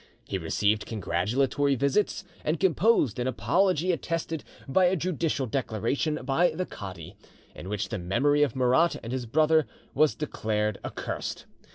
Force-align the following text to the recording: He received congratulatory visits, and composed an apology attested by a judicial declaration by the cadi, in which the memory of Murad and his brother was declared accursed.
He 0.25 0.39
received 0.39 0.87
congratulatory 0.87 1.75
visits, 1.75 2.23
and 2.43 2.59
composed 2.59 3.19
an 3.19 3.27
apology 3.27 3.91
attested 3.91 4.43
by 4.67 4.85
a 4.85 4.95
judicial 4.95 5.45
declaration 5.45 6.15
by 6.23 6.49
the 6.55 6.65
cadi, 6.65 7.15
in 7.53 7.69
which 7.69 7.89
the 7.89 7.99
memory 7.99 8.41
of 8.41 8.55
Murad 8.55 8.99
and 9.03 9.13
his 9.13 9.27
brother 9.27 9.67
was 9.93 10.15
declared 10.15 10.79
accursed. 10.83 11.45